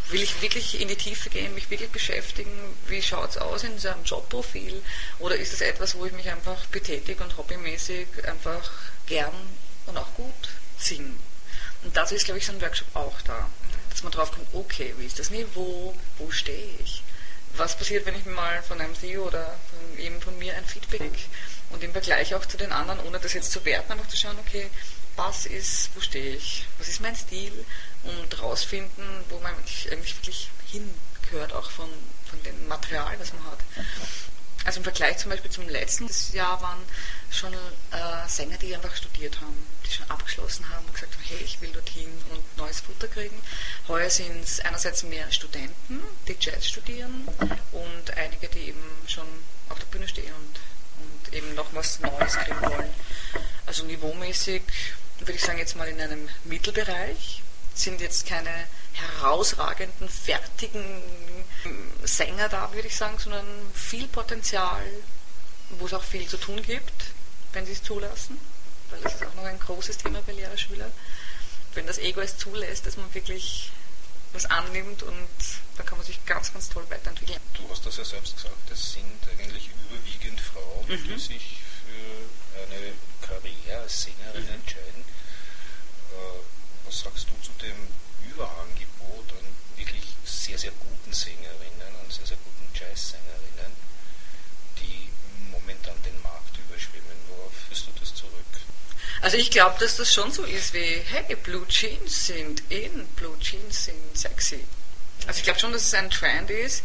Will 0.09 0.23
ich 0.23 0.41
wirklich 0.41 0.81
in 0.81 0.87
die 0.87 0.95
Tiefe 0.95 1.29
gehen, 1.29 1.53
mich 1.53 1.69
wirklich 1.69 1.91
beschäftigen? 1.91 2.51
Wie 2.87 3.01
schaut 3.01 3.29
es 3.29 3.37
aus 3.37 3.63
in 3.63 3.77
seinem 3.77 4.03
Jobprofil? 4.03 4.81
Oder 5.19 5.35
ist 5.35 5.53
es 5.53 5.61
etwas, 5.61 5.95
wo 5.95 6.05
ich 6.05 6.13
mich 6.13 6.27
einfach 6.29 6.65
betätige 6.67 7.23
und 7.23 7.37
hobbymäßig 7.37 8.07
einfach 8.25 8.71
gern 9.05 9.35
und 9.85 9.97
auch 9.97 10.11
gut 10.15 10.33
singe? 10.79 11.13
Und 11.83 11.95
dazu 11.95 12.15
ist, 12.15 12.25
glaube 12.25 12.39
ich, 12.39 12.45
so 12.45 12.53
ein 12.53 12.61
Workshop 12.61 12.87
auch 12.95 13.21
da. 13.21 13.47
Dass 13.91 14.01
man 14.01 14.11
drauf 14.11 14.31
kommt, 14.31 14.47
okay, 14.53 14.95
wie 14.97 15.05
ist 15.05 15.19
das 15.19 15.29
Niveau? 15.29 15.95
Wo 16.17 16.31
stehe 16.31 16.75
ich? 16.83 17.03
Was 17.55 17.77
passiert, 17.77 18.07
wenn 18.07 18.15
ich 18.15 18.25
mal 18.25 18.63
von 18.63 18.81
einem 18.81 18.95
CEO 18.95 19.27
oder 19.27 19.59
von, 19.69 19.99
eben 20.03 20.21
von 20.21 20.37
mir 20.39 20.55
ein 20.55 20.65
Feedback 20.65 21.11
und 21.69 21.83
im 21.83 21.91
Vergleich 21.91 22.33
auch 22.33 22.45
zu 22.45 22.57
den 22.57 22.71
anderen, 22.71 22.99
ohne 23.01 23.19
das 23.19 23.33
jetzt 23.33 23.51
zu 23.51 23.63
werten, 23.63 23.91
einfach 23.91 24.07
zu 24.07 24.17
schauen, 24.17 24.37
okay, 24.39 24.69
was 25.15 25.45
ist, 25.45 25.89
wo 25.95 26.01
stehe 26.01 26.35
ich, 26.35 26.65
was 26.77 26.87
ist 26.87 27.01
mein 27.01 27.15
Stil 27.15 27.65
und 28.03 28.41
rausfinden, 28.41 29.05
wo 29.29 29.39
man 29.39 29.53
eigentlich 29.53 30.15
wirklich 30.15 30.49
hingehört, 30.71 31.53
auch 31.53 31.69
von, 31.71 31.89
von 32.29 32.41
dem 32.43 32.67
Material, 32.67 33.15
was 33.19 33.33
man 33.33 33.43
hat. 33.45 33.59
Also 34.65 34.79
im 34.79 34.83
Vergleich 34.83 35.17
zum 35.17 35.31
Beispiel 35.31 35.51
zum 35.51 35.69
letzten 35.69 36.09
Jahr 36.35 36.61
waren 36.61 36.79
schon 37.31 37.53
äh, 37.53 38.27
Sänger, 38.27 38.57
die 38.57 38.75
einfach 38.75 38.95
studiert 38.95 39.39
haben, 39.39 39.55
die 39.85 39.91
schon 39.91 40.09
abgeschlossen 40.11 40.67
haben 40.69 40.85
und 40.85 40.93
gesagt 40.93 41.13
haben, 41.13 41.23
hey, 41.23 41.39
ich 41.43 41.61
will 41.61 41.71
dorthin 41.71 42.11
und 42.31 42.57
neues 42.57 42.81
Futter 42.81 43.07
kriegen. 43.07 43.41
Heuer 43.87 44.09
sind 44.09 44.43
es 44.43 44.59
einerseits 44.59 45.03
mehr 45.03 45.31
Studenten, 45.31 46.03
die 46.27 46.35
Jazz 46.39 46.67
studieren 46.67 47.27
und 47.71 48.17
einige, 48.17 48.49
die 48.49 48.67
eben 48.69 48.83
schon 49.07 49.27
auf 49.69 49.79
der 49.79 49.85
Bühne 49.87 50.07
stehen 50.07 50.33
und, 50.33 50.59
und 51.03 51.33
eben 51.33 51.55
noch 51.55 51.73
was 51.73 51.99
Neues 52.01 52.33
kriegen 52.33 52.61
wollen. 52.61 52.93
Also 53.65 53.85
niveaumäßig 53.85 54.63
würde 55.19 55.33
ich 55.33 55.41
sagen, 55.41 55.59
jetzt 55.59 55.75
mal 55.75 55.87
in 55.87 56.01
einem 56.01 56.29
Mittelbereich, 56.43 57.43
sind 57.79 58.01
jetzt 58.01 58.25
keine 58.25 58.67
herausragenden, 58.93 60.09
fertigen 60.09 61.01
Sänger 62.03 62.49
da, 62.49 62.71
würde 62.73 62.87
ich 62.87 62.95
sagen, 62.95 63.17
sondern 63.17 63.45
viel 63.73 64.07
Potenzial, 64.07 64.83
wo 65.71 65.85
es 65.85 65.93
auch 65.93 66.03
viel 66.03 66.27
zu 66.27 66.37
tun 66.37 66.61
gibt, 66.61 67.05
wenn 67.53 67.65
sie 67.65 67.73
es 67.73 67.83
zulassen, 67.83 68.39
weil 68.89 69.01
das 69.01 69.15
ist 69.15 69.25
auch 69.25 69.33
noch 69.35 69.45
ein 69.45 69.59
großes 69.59 69.97
Thema 69.97 70.21
bei 70.25 70.33
Lehrerschülern. 70.33 70.91
Wenn 71.73 71.85
das 71.85 71.99
Ego 71.99 72.21
es 72.21 72.37
zulässt, 72.37 72.85
dass 72.85 72.97
man 72.97 73.13
wirklich 73.13 73.71
was 74.33 74.45
annimmt 74.45 75.03
und 75.03 75.27
dann 75.77 75.85
kann 75.85 75.97
man 75.97 76.05
sich 76.05 76.23
ganz, 76.25 76.53
ganz 76.53 76.69
toll 76.69 76.85
weiterentwickeln. 76.89 77.39
Du 77.53 77.69
hast 77.69 77.85
das 77.85 77.97
ja 77.97 78.05
selbst 78.05 78.35
gesagt, 78.35 78.71
es 78.71 78.93
sind 78.93 79.27
eigentlich 79.31 79.69
überwiegend 79.69 80.39
Frauen, 80.39 80.85
mhm. 80.87 81.07
die 81.07 81.19
sich 81.19 81.61
für 81.83 82.61
eine 82.61 82.93
Karriere 83.21 83.81
als 83.81 84.03
Sängerin 84.03 84.43
mhm. 84.43 84.53
entscheiden. 84.53 85.05
Äh, 86.11 86.58
was 86.89 87.01
sagst 87.01 87.27
du 87.29 87.35
zu 87.45 87.51
dem 87.61 87.77
Überangebot 88.31 89.31
an 89.37 89.45
wirklich 89.77 90.03
sehr, 90.25 90.57
sehr 90.57 90.71
guten 90.71 91.13
Sängerinnen, 91.13 91.93
an 92.01 92.09
sehr, 92.09 92.25
sehr 92.25 92.37
guten 92.37 92.67
Jazzsängerinnen, 92.73 93.71
die 94.81 95.09
momentan 95.51 95.93
den 96.01 96.19
Markt 96.23 96.57
überschwemmen. 96.57 97.15
Worauf 97.27 97.53
führst 97.67 97.85
du 97.85 97.91
das 97.99 98.15
zurück? 98.15 98.33
Also 99.21 99.37
ich 99.37 99.51
glaube, 99.51 99.77
dass 99.79 99.97
das 99.97 100.11
schon 100.11 100.31
so 100.31 100.43
ist 100.43 100.73
wie, 100.73 101.01
hey, 101.05 101.35
Blue 101.35 101.67
Jeans 101.67 102.25
sind 102.25 102.63
in, 102.69 103.05
Blue 103.15 103.37
Jeans 103.39 103.85
sind 103.85 104.17
sexy. 104.17 104.65
Also 105.27 105.37
ich 105.37 105.43
glaube 105.43 105.59
schon, 105.59 105.71
dass 105.71 105.83
es 105.83 105.93
ein 105.93 106.09
Trend 106.09 106.49
ist 106.49 106.81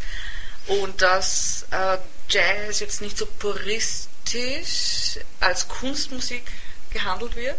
und 0.66 1.00
dass 1.00 1.64
äh, 1.70 1.96
Jazz 2.28 2.80
jetzt 2.80 3.00
nicht 3.00 3.16
so 3.16 3.24
puristisch 3.24 5.18
als 5.40 5.66
Kunstmusik 5.68 6.42
gehandelt 6.90 7.36
wird, 7.36 7.58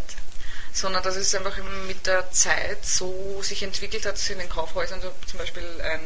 sondern 0.75 1.01
dass 1.03 1.15
es 1.15 1.33
einfach 1.33 1.57
mit 1.87 2.05
der 2.05 2.29
Zeit 2.31 2.85
so 2.85 3.41
sich 3.41 3.63
entwickelt 3.63 4.05
hat, 4.05 4.15
dass 4.15 4.29
in 4.29 4.39
den 4.39 4.49
Kaufhäusern 4.49 5.01
so 5.01 5.09
zum 5.25 5.39
Beispiel 5.39 5.63
ein 5.81 6.01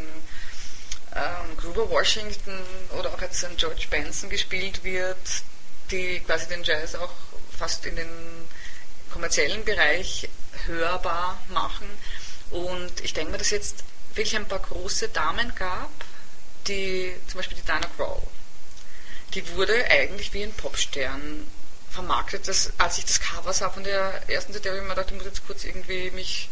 ähm, 1.15 1.57
Gruber 1.57 1.89
Washington 1.89 2.59
oder 2.97 3.11
auch 3.11 3.19
jetzt 3.19 3.43
ein 3.45 3.57
George 3.57 3.87
Benson 3.89 4.29
gespielt 4.29 4.83
wird, 4.83 5.17
die 5.89 6.19
quasi 6.19 6.47
den 6.47 6.63
Jazz 6.63 6.93
auch 6.93 7.11
fast 7.57 7.83
in 7.87 7.95
den 7.95 8.09
kommerziellen 9.11 9.65
Bereich 9.65 10.29
hörbar 10.67 11.41
machen. 11.49 11.89
Und 12.51 13.03
ich 13.03 13.13
denke 13.15 13.31
mir, 13.31 13.37
dass 13.39 13.49
jetzt 13.49 13.83
wirklich 14.13 14.35
ein 14.35 14.47
paar 14.47 14.59
große 14.59 15.09
Damen 15.09 15.51
gab, 15.55 15.89
die, 16.67 17.15
zum 17.27 17.39
Beispiel 17.39 17.57
die 17.57 17.65
Diana 17.65 17.89
Krall, 17.97 18.21
die 19.33 19.55
wurde 19.55 19.83
eigentlich 19.89 20.31
wie 20.33 20.43
ein 20.43 20.53
Popstern 20.53 21.47
vermarktet. 21.89 22.47
Das, 22.47 22.71
als 22.77 22.97
ich 22.97 23.05
das 23.05 23.19
Cover 23.19 23.53
sah 23.53 23.69
von 23.69 23.83
der 23.83 24.29
ersten 24.29 24.53
CD, 24.53 24.69
habe 24.69 24.77
ich 24.79 24.83
mir 24.83 24.89
gedacht, 24.89 25.07
ich 25.09 25.15
muss 25.15 25.25
jetzt 25.25 25.45
kurz 25.45 25.63
irgendwie 25.63 26.11
mich 26.11 26.49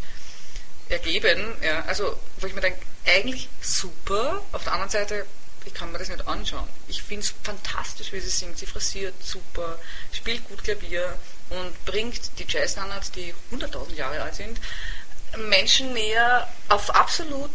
ergeben. 0.90 1.56
Ja, 1.62 1.84
also, 1.86 2.18
wo 2.40 2.48
ich 2.48 2.54
mir 2.54 2.62
denke, 2.62 2.80
eigentlich 3.06 3.50
super. 3.62 4.42
Auf 4.52 4.64
der 4.64 4.74
anderen 4.74 4.92
Seite, 4.92 5.26
ich 5.66 5.74
kann 5.74 5.92
mir 5.92 6.00
das 6.00 6.10
nicht 6.10 6.28
anschauen. 6.28 6.68
Ich 6.88 7.02
finde 7.04 7.26
es 7.26 7.34
fantastisch, 7.44 8.12
wie 8.14 8.20
sie 8.20 8.30
singt. 8.30 8.58
Sie 8.58 8.66
frisiert 8.66 9.16
super, 9.24 9.78
spielt 10.12 10.48
gut 10.48 10.64
Klavier 10.64 11.14
und 11.50 11.86
bringt 11.86 12.40
die 12.40 12.46
Jazz-Standards, 12.48 13.12
die 13.12 13.34
100.000 13.52 13.94
Jahre 13.94 14.22
alt 14.22 14.36
sind, 14.36 14.60
Menschen 15.38 15.94
näher 15.94 16.48
auf 16.70 16.90
absolut 16.96 17.52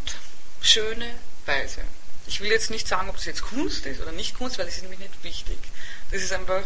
schöne 0.60 1.14
Weise. 1.46 1.80
Ich 2.26 2.40
will 2.40 2.50
jetzt 2.50 2.70
nicht 2.70 2.86
sagen, 2.86 3.08
ob 3.08 3.16
das 3.16 3.24
jetzt 3.24 3.42
Kunst 3.42 3.84
ist 3.86 4.00
oder 4.00 4.12
nicht 4.12 4.36
Kunst, 4.36 4.58
weil 4.58 4.66
das 4.66 4.76
ist 4.76 4.82
nämlich 4.82 5.00
nicht 5.00 5.24
wichtig. 5.24 5.58
Das 6.10 6.22
ist 6.22 6.32
einfach 6.32 6.62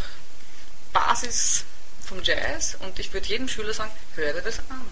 Basis 0.96 1.64
vom 2.06 2.22
Jazz 2.22 2.76
und 2.80 2.98
ich 2.98 3.12
würde 3.12 3.28
jedem 3.28 3.48
Schüler 3.48 3.74
sagen, 3.74 3.92
hör 4.14 4.32
dir 4.32 4.40
das 4.40 4.60
an. 4.70 4.86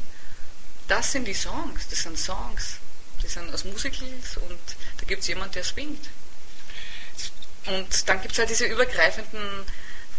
Das 0.86 1.12
sind 1.12 1.24
die 1.24 1.32
Songs, 1.34 1.88
das 1.88 2.02
sind 2.02 2.18
Songs. 2.18 2.76
Die 3.22 3.28
sind 3.28 3.52
aus 3.54 3.64
Musicals 3.64 4.36
und 4.36 4.60
da 4.98 5.06
gibt 5.06 5.22
es 5.22 5.28
jemanden, 5.28 5.54
der 5.54 5.64
swingt. 5.64 6.10
Und 7.66 8.08
dann 8.08 8.20
gibt 8.20 8.32
es 8.32 8.38
halt 8.38 8.50
diese 8.50 8.66
übergreifenden 8.66 9.64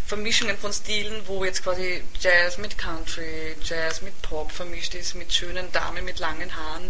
Vermischungen 0.08 0.58
von 0.58 0.74
Stilen, 0.74 1.22
wo 1.28 1.46
jetzt 1.46 1.62
quasi 1.64 2.04
Jazz 2.20 2.58
mit 2.58 2.80
Country, 2.80 3.56
Jazz 3.64 4.02
mit 4.02 4.20
Pop 4.24 4.52
vermischt 4.52 4.96
ist, 4.96 5.14
mit 5.14 5.32
schönen 5.32 5.72
Damen 5.72 6.04
mit 6.04 6.18
langen 6.18 6.56
Haaren, 6.56 6.90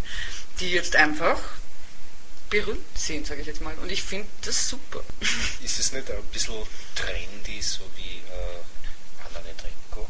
die 0.61 0.71
jetzt 0.71 0.95
einfach 0.95 1.39
berühmt 2.49 2.97
sind, 2.97 3.27
sage 3.27 3.41
ich 3.41 3.47
jetzt 3.47 3.59
mal. 3.59 3.75
Und 3.79 3.91
ich 3.91 4.03
finde 4.03 4.29
das 4.43 4.69
super. 4.69 5.01
Ist 5.61 5.79
es 5.79 5.91
nicht 5.91 6.09
ein 6.09 6.23
bisschen 6.31 6.55
trendy, 6.95 7.61
so 7.61 7.81
wie 7.97 8.19
äh, 8.19 8.63
Anna 9.25 9.41
Netrebko? 9.41 10.07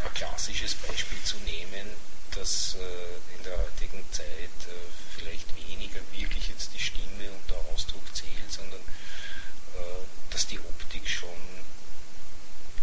klassisches 0.13 0.75
Beispiel 0.75 1.21
zu 1.23 1.37
nehmen, 1.37 1.87
dass 2.35 2.75
äh, 2.75 3.37
in 3.37 3.43
der 3.43 3.57
heutigen 3.57 4.03
Zeit 4.11 4.25
äh, 4.27 5.17
vielleicht 5.17 5.47
weniger 5.55 5.99
wirklich 6.11 6.49
jetzt 6.49 6.73
die 6.73 6.79
Stimme 6.79 7.31
und 7.31 7.49
der 7.49 7.57
Ausdruck 7.73 8.03
zählt, 8.15 8.49
sondern 8.49 8.79
äh, 8.79 10.31
dass 10.31 10.47
die 10.47 10.59
Optik 10.59 11.07
schon 11.07 11.29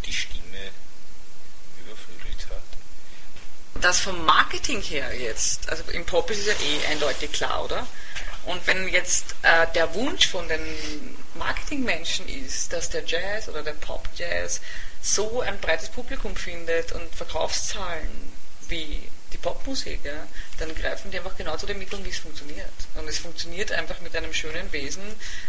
die 0.04 0.12
Stimme 0.12 0.70
überflügelt 1.80 2.46
hat. 2.50 3.82
Das 3.82 4.00
vom 4.00 4.24
Marketing 4.24 4.82
her 4.82 5.14
jetzt, 5.14 5.68
also 5.68 5.84
im 5.92 6.04
Pop 6.04 6.30
ist 6.30 6.40
es 6.40 6.46
ja 6.46 6.52
eh 6.54 6.92
eindeutig 6.92 7.32
klar, 7.32 7.64
oder? 7.64 7.86
Und 8.44 8.66
wenn 8.66 8.88
jetzt 8.88 9.34
äh, 9.42 9.66
der 9.74 9.94
Wunsch 9.94 10.28
von 10.28 10.48
den 10.48 10.60
Marketingmenschen 11.34 12.28
ist, 12.28 12.72
dass 12.72 12.88
der 12.88 13.04
Jazz 13.04 13.48
oder 13.48 13.62
der 13.62 13.74
Pop-Jazz 13.74 14.60
so 15.00 15.40
ein 15.40 15.58
breites 15.60 15.88
Publikum 15.88 16.36
findet 16.36 16.92
und 16.92 17.14
Verkaufszahlen 17.14 18.32
wie 18.68 19.02
die 19.32 19.38
Popmusik, 19.38 20.00
ja, 20.04 20.26
dann 20.58 20.74
greifen 20.74 21.10
die 21.10 21.18
einfach 21.18 21.36
genau 21.36 21.56
zu 21.56 21.66
den 21.66 21.78
Mitteln, 21.78 22.04
wie 22.04 22.10
es 22.10 22.18
funktioniert. 22.18 22.72
Und 22.94 23.06
es 23.08 23.18
funktioniert 23.18 23.72
einfach 23.72 24.00
mit 24.00 24.16
einem 24.16 24.32
schönen 24.32 24.72
Wesen, 24.72 25.02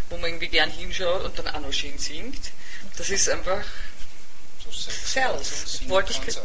wo 0.10 0.18
man 0.18 0.32
irgendwie 0.32 0.50
gern 0.50 0.70
hinschaut 0.70 1.24
und 1.24 1.40
dann 1.40 1.48
auch 1.48 1.62
noch 1.62 1.74
schön 1.74 1.98
singt. 1.98 2.52
Das 2.98 3.10
ist 3.10 3.30
einfach 3.30 3.64
Sales. 4.72 5.82
Wollte 5.88 6.14
ich. 6.14 6.36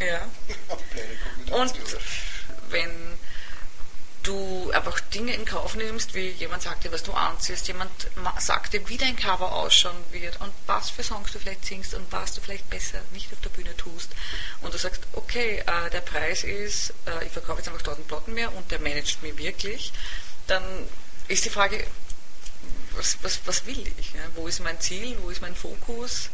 Ja. 0.00 0.28
Und 1.56 1.74
wenn 2.70 3.18
du 4.26 4.70
einfach 4.72 4.98
Dinge 5.00 5.34
in 5.34 5.44
Kauf 5.44 5.74
nimmst, 5.74 6.14
wie 6.14 6.30
jemand 6.30 6.62
sagt 6.62 6.84
dir, 6.84 6.92
was 6.92 7.02
du 7.02 7.12
anziehst, 7.12 7.68
jemand 7.68 7.90
sagt 8.38 8.72
dir, 8.72 8.88
wie 8.88 8.96
dein 8.96 9.16
Cover 9.16 9.52
ausschauen 9.52 9.96
wird 10.10 10.40
und 10.40 10.52
was 10.66 10.90
für 10.90 11.02
Songs 11.02 11.32
du 11.32 11.38
vielleicht 11.38 11.64
singst 11.64 11.94
und 11.94 12.10
was 12.10 12.34
du 12.34 12.40
vielleicht 12.40 12.68
besser 12.70 13.00
nicht 13.12 13.32
auf 13.32 13.40
der 13.40 13.50
Bühne 13.50 13.76
tust. 13.76 14.10
Und 14.62 14.74
du 14.74 14.78
sagst, 14.78 15.02
okay, 15.12 15.62
äh, 15.66 15.90
der 15.90 16.00
Preis 16.00 16.44
ist, 16.44 16.90
äh, 17.06 17.24
ich 17.24 17.32
verkaufe 17.32 17.58
jetzt 17.58 17.68
einfach 17.68 17.80
1000 17.80 18.08
Platten 18.08 18.34
mehr 18.34 18.52
und 18.54 18.70
der 18.70 18.80
managt 18.80 19.22
mir 19.22 19.36
wirklich, 19.38 19.92
dann 20.46 20.62
ist 21.28 21.44
die 21.44 21.50
Frage, 21.50 21.86
was, 22.92 23.18
was, 23.22 23.40
was 23.44 23.66
will 23.66 23.86
ich? 23.98 24.12
Ja? 24.14 24.20
Wo 24.34 24.46
ist 24.48 24.60
mein 24.60 24.80
Ziel? 24.80 25.16
Wo 25.20 25.30
ist 25.30 25.42
mein 25.42 25.54
Fokus? 25.54 26.30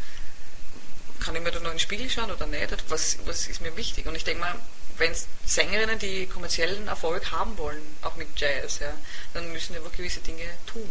kann 1.22 1.36
ich 1.36 1.42
mir 1.42 1.52
da 1.52 1.60
noch 1.60 1.70
in 1.70 1.76
den 1.76 1.78
Spiegel 1.78 2.10
schauen 2.10 2.30
oder 2.30 2.46
nicht? 2.46 2.68
Was, 2.88 3.18
was 3.26 3.46
ist 3.46 3.60
mir 3.60 3.76
wichtig? 3.76 4.06
Und 4.06 4.14
ich 4.14 4.24
denke 4.24 4.40
mal, 4.40 4.54
wenn 4.98 5.14
Sängerinnen, 5.44 5.98
die 5.98 6.26
kommerziellen 6.26 6.88
Erfolg 6.88 7.30
haben 7.30 7.56
wollen, 7.58 7.82
auch 8.02 8.16
mit 8.16 8.28
Jazz, 8.38 8.78
ja, 8.80 8.92
dann 9.34 9.52
müssen 9.52 9.72
sie 9.72 9.78
aber 9.78 9.90
gewisse 9.90 10.20
Dinge 10.20 10.44
tun, 10.66 10.88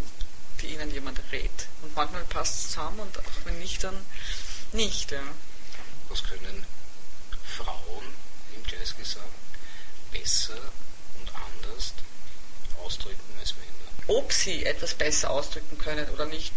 die 0.62 0.68
ihnen 0.68 0.92
jemand 0.92 1.20
rät. 1.32 1.50
Und 1.82 1.96
manchmal 1.96 2.24
passt 2.26 2.56
es 2.56 2.72
zusammen 2.72 3.00
und 3.00 3.18
auch 3.18 3.46
wenn 3.46 3.60
nicht, 3.60 3.84
dann 3.84 4.06
nicht. 4.72 5.12
Ja. 5.12 5.22
Was 6.10 6.24
können 6.24 6.66
Frauen 7.44 8.06
im 8.56 8.64
Jazzgesang 8.70 9.24
besser 10.12 10.58
und 11.20 11.32
anders 11.36 11.94
ausdrücken 12.84 13.34
als 13.40 13.54
Männer? 13.56 14.20
Ob 14.20 14.32
sie 14.34 14.66
etwas 14.66 14.94
besser 14.94 15.30
ausdrücken 15.30 15.78
können 15.78 16.10
oder 16.10 16.26
nicht, 16.26 16.52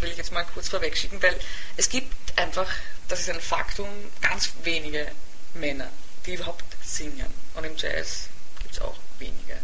will 0.00 0.10
ich 0.10 0.18
jetzt 0.18 0.32
mal 0.32 0.44
kurz 0.54 0.68
vorwegschicken, 0.68 1.22
weil 1.22 1.38
es 1.76 1.88
gibt 1.88 2.38
einfach 2.38 2.68
das 3.10 3.20
ist 3.20 3.30
ein 3.30 3.40
Faktum, 3.40 3.88
ganz 4.22 4.52
wenige 4.62 5.10
Männer, 5.54 5.88
die 6.26 6.34
überhaupt 6.34 6.64
singen. 6.84 7.32
Und 7.54 7.64
im 7.64 7.76
Jazz 7.76 8.28
gibt 8.62 8.74
es 8.74 8.80
auch 8.80 8.96
wenige. 9.18 9.58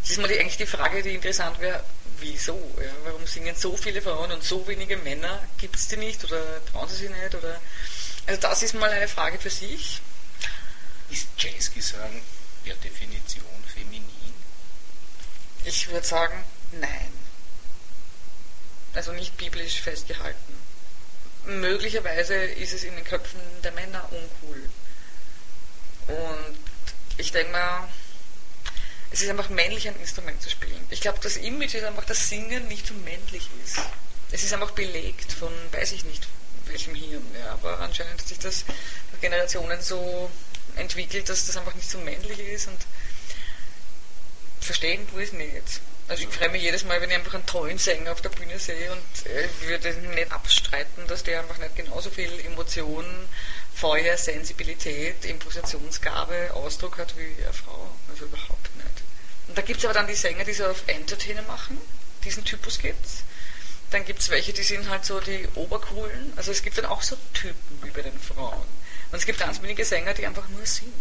Das 0.00 0.10
ist 0.10 0.18
mal 0.18 0.28
die, 0.28 0.38
eigentlich 0.38 0.56
die 0.56 0.66
Frage, 0.66 1.02
die 1.02 1.14
interessant 1.14 1.58
wäre, 1.60 1.82
wieso? 2.18 2.54
Ja? 2.80 2.92
Warum 3.04 3.26
singen 3.26 3.54
so 3.56 3.76
viele 3.76 4.00
Frauen 4.00 4.30
und 4.32 4.42
so 4.42 4.66
wenige 4.66 4.96
Männer? 4.98 5.42
Gibt 5.58 5.76
es 5.76 5.88
die 5.88 5.96
nicht 5.96 6.24
oder 6.24 6.64
trauen 6.66 6.88
sie 6.88 6.96
sich 6.96 7.10
nicht? 7.10 7.34
Oder 7.34 7.60
also 8.26 8.40
das 8.40 8.62
ist 8.62 8.74
mal 8.74 8.90
eine 8.90 9.08
Frage 9.08 9.38
für 9.38 9.50
sich. 9.50 10.00
Ist 11.10 11.28
Jazzgesang 11.38 12.20
per 12.64 12.74
Definition 12.76 13.44
feminin? 13.72 14.34
Ich 15.64 15.88
würde 15.88 16.06
sagen, 16.06 16.44
nein. 16.72 17.12
Also 18.94 19.12
nicht 19.12 19.36
biblisch 19.36 19.80
festgehalten 19.80 20.56
möglicherweise 21.46 22.34
ist 22.34 22.72
es 22.72 22.84
in 22.84 22.94
den 22.96 23.04
Köpfen 23.04 23.40
der 23.62 23.72
Männer 23.72 24.04
uncool. 24.10 24.62
Und 26.08 26.56
ich 27.16 27.32
denke 27.32 27.52
mal, 27.52 27.88
es 29.10 29.22
ist 29.22 29.30
einfach 29.30 29.48
männlich, 29.48 29.88
ein 29.88 29.98
Instrument 30.00 30.40
zu 30.42 30.50
spielen. 30.50 30.84
Ich 30.90 31.00
glaube, 31.00 31.18
das 31.22 31.36
Image 31.36 31.74
ist 31.74 31.84
einfach, 31.84 32.04
dass 32.04 32.28
Singen 32.28 32.68
nicht 32.68 32.86
so 32.86 32.94
männlich 32.94 33.48
ist. 33.64 33.78
Es 34.30 34.42
ist 34.42 34.52
einfach 34.52 34.72
belegt 34.72 35.32
von, 35.32 35.52
weiß 35.72 35.92
ich 35.92 36.04
nicht, 36.04 36.26
welchem 36.66 36.94
Hirn. 36.94 37.24
Ja, 37.38 37.52
aber 37.52 37.78
anscheinend 37.80 38.20
hat 38.20 38.28
sich 38.28 38.38
das 38.38 38.64
durch 39.10 39.20
Generationen 39.20 39.80
so 39.80 40.30
entwickelt, 40.76 41.28
dass 41.28 41.46
das 41.46 41.56
einfach 41.56 41.74
nicht 41.74 41.88
so 41.88 41.98
männlich 41.98 42.38
ist 42.38 42.68
und 42.68 42.78
verstehen 44.60 45.08
tue 45.08 45.22
ich 45.22 45.28
es 45.28 45.32
nicht. 45.32 45.80
Also 46.08 46.22
ich 46.22 46.28
freue 46.28 46.50
mich 46.50 46.62
jedes 46.62 46.84
Mal, 46.84 47.00
wenn 47.00 47.10
ich 47.10 47.16
einfach 47.16 47.34
einen 47.34 47.46
tollen 47.46 47.78
Sänger 47.78 48.12
auf 48.12 48.20
der 48.20 48.28
Bühne 48.28 48.58
sehe 48.58 48.92
und 48.92 49.26
äh, 49.26 49.48
würde 49.62 49.92
nicht 49.92 50.30
abstreiten, 50.30 51.06
dass 51.08 51.24
der 51.24 51.40
einfach 51.40 51.58
nicht 51.58 51.74
genauso 51.74 52.10
viel 52.10 52.30
Emotionen, 52.44 53.28
Feuer, 53.76 54.16
Sensibilität, 54.16 55.26
Impositionsgabe, 55.26 56.54
Ausdruck 56.54 56.96
hat 56.96 57.14
wie 57.18 57.42
eine 57.42 57.52
Frau. 57.52 57.90
Also 58.08 58.24
überhaupt 58.24 58.74
nicht. 58.76 59.02
Und 59.48 59.58
da 59.58 59.60
gibt 59.60 59.80
es 59.80 59.84
aber 59.84 59.92
dann 59.92 60.06
die 60.06 60.14
Sänger, 60.14 60.44
die 60.44 60.54
so 60.54 60.64
auf 60.64 60.82
Entertainer 60.86 61.42
machen. 61.42 61.78
Diesen 62.24 62.42
Typus 62.42 62.78
gibt's. 62.78 63.22
Dann 63.90 64.06
gibt 64.06 64.20
es 64.20 64.30
welche, 64.30 64.54
die 64.54 64.62
sind 64.62 64.88
halt 64.88 65.04
so 65.04 65.20
die 65.20 65.46
Obercoolen. 65.56 66.32
Also 66.36 66.52
es 66.52 66.62
gibt 66.62 66.78
dann 66.78 66.86
auch 66.86 67.02
so 67.02 67.16
Typen 67.34 67.82
wie 67.82 67.90
bei 67.90 68.00
den 68.00 68.18
Frauen. 68.18 68.66
Und 69.12 69.18
es 69.18 69.26
gibt 69.26 69.38
ganz 69.38 69.60
wenige 69.60 69.84
Sänger, 69.84 70.14
die 70.14 70.26
einfach 70.26 70.48
nur 70.48 70.64
sind. 70.64 70.92